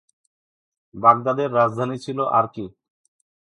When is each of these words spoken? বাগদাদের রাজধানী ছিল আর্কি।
বাগদাদের 0.93 1.49
রাজধানী 1.53 1.97
ছিল 1.97 2.19
আর্কি। 2.31 2.65